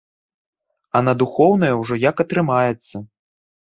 [0.97, 2.95] А на духоўнае ўжо як атрымаецца.